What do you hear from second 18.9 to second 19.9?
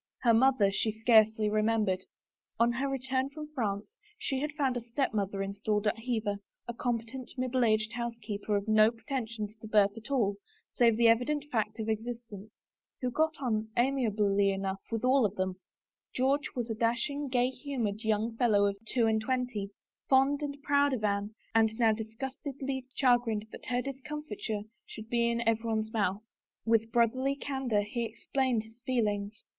and twenty,